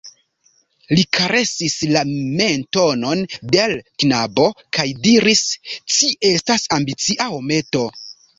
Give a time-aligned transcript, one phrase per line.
[0.93, 2.01] Li karesis la
[2.39, 3.21] mentonon
[3.57, 4.47] de l' knabo
[4.79, 5.43] kaj diris:
[5.99, 7.87] "Ci estas ambicia, hometo!"